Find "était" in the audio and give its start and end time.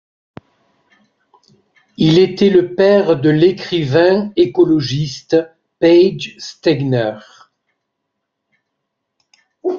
2.17-2.49